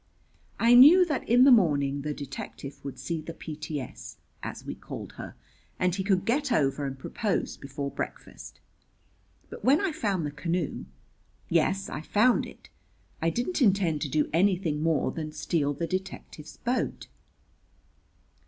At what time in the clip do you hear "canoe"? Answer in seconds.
10.31-10.85